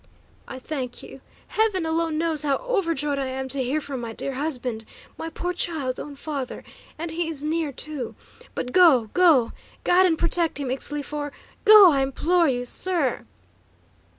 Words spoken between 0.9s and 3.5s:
you; heaven alone knows how overjoyed I am